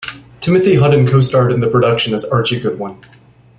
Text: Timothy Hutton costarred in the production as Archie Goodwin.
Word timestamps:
Timothy 0.39 0.77
Hutton 0.77 1.05
costarred 1.05 1.53
in 1.53 1.59
the 1.59 1.67
production 1.69 2.15
as 2.15 2.25
Archie 2.25 2.59
Goodwin. 2.59 2.99